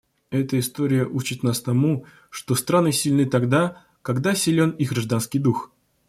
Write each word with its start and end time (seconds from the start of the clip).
Эта 0.31 0.57
история 0.59 1.05
учит 1.05 1.43
нас 1.43 1.61
тому, 1.61 2.07
что 2.31 2.55
страны 2.55 2.91
сильны 2.91 3.27
тогда, 3.27 3.85
когда 4.01 4.33
силен 4.33 4.71
их 4.71 4.93
гражданский 4.93 5.37
дух. 5.37 5.71